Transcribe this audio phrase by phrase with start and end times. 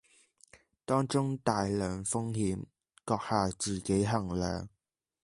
[0.83, 2.65] 當中大量風險，
[3.05, 4.67] 閣下自己衡量